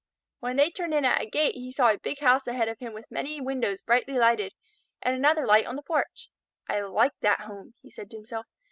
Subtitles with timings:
[0.39, 2.91] When they turned in at a gate he saw a big house ahead of him
[2.93, 4.55] with many windows brightly lighted
[4.99, 6.27] and another light on the porch.
[6.67, 8.47] "I like that home," he said to himself.